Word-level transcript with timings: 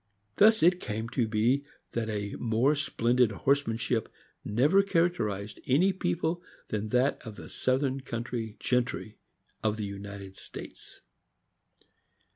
Thus 0.37 0.63
it 0.63 0.79
came 0.79 1.09
to 1.09 1.27
be 1.27 1.63
that 1.91 2.09
a 2.09 2.35
more 2.39 2.73
splendid 2.73 3.31
horsemanship 3.31 4.11
never 4.43 4.81
characterized 4.81 5.59
any 5.67 5.93
people 5.93 6.41
than 6.69 6.89
that 6.89 7.21
of 7.23 7.35
the 7.35 7.47
Southern 7.49 7.99
country 8.01 8.57
gentry 8.59 9.19
of 9.61 9.77
the 9.77 9.85
United 9.85 10.37
States. 10.37 11.01